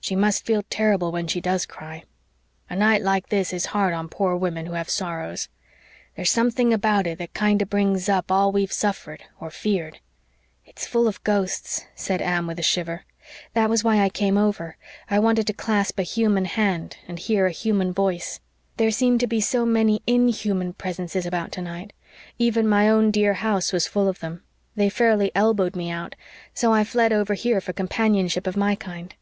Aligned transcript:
She 0.00 0.16
must 0.16 0.46
feel 0.46 0.62
terrible 0.70 1.12
when 1.12 1.26
she 1.26 1.38
does 1.38 1.66
cry. 1.66 2.04
A 2.70 2.74
night 2.74 3.02
like 3.02 3.28
this 3.28 3.52
is 3.52 3.66
hard 3.76 3.92
on 3.92 4.08
poor 4.08 4.34
women 4.34 4.64
who 4.64 4.72
have 4.72 4.88
sorrows. 4.88 5.50
There's 6.16 6.30
something 6.30 6.72
about 6.72 7.06
it 7.06 7.18
that 7.18 7.34
kinder 7.34 7.66
brings 7.66 8.08
up 8.08 8.32
all 8.32 8.50
we've 8.52 8.72
suffered 8.72 9.24
or 9.38 9.50
feared." 9.50 9.98
"It's 10.64 10.86
full 10.86 11.06
of 11.06 11.22
ghosts," 11.24 11.84
said 11.94 12.22
Anne, 12.22 12.46
with 12.46 12.58
a 12.58 12.62
shiver. 12.62 13.04
"That 13.52 13.68
was 13.68 13.84
why 13.84 14.00
I 14.00 14.08
came 14.08 14.38
over 14.38 14.78
I 15.10 15.18
wanted 15.18 15.46
to 15.48 15.52
clasp 15.52 15.98
a 15.98 16.02
human 16.04 16.46
hand 16.46 16.96
and 17.06 17.18
hear 17.18 17.44
a 17.44 17.50
human 17.52 17.92
voice. 17.92 18.40
"There 18.78 18.90
seem 18.90 19.18
to 19.18 19.26
be 19.26 19.42
so 19.42 19.66
many 19.66 20.00
INHUMAN 20.06 20.72
presences 20.78 21.26
about 21.26 21.52
tonight. 21.52 21.92
Even 22.38 22.66
my 22.66 22.88
own 22.88 23.10
dear 23.10 23.34
house 23.34 23.74
was 23.74 23.86
full 23.86 24.08
of 24.08 24.20
them. 24.20 24.42
They 24.74 24.88
fairly 24.88 25.30
elbowed 25.34 25.76
me 25.76 25.90
out. 25.90 26.14
So 26.54 26.72
I 26.72 26.82
fled 26.82 27.12
over 27.12 27.34
here 27.34 27.60
for 27.60 27.74
companionship 27.74 28.46
of 28.46 28.56
my 28.56 28.74
kind." 28.74 29.14